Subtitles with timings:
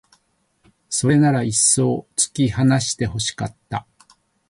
[0.89, 3.85] それならいっそう突き放して欲しかった